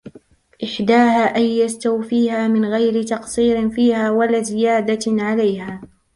إحْدَاهَا 0.63 1.35
أَنْ 1.37 1.41
يَسْتَوْفِيَهَا 1.41 2.47
مِنْ 2.47 2.65
غَيْرِ 2.65 3.03
تَقْصِيرٍ 3.03 3.69
فِيهَا 3.69 4.11
وَلَا 4.11 4.41
زِيَادَةٍ 4.41 4.99
عَلَيْهَا 5.07 5.81